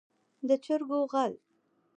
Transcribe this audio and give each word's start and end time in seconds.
د 0.47 0.49
چرګو 0.63 0.99
غل. 1.11 1.33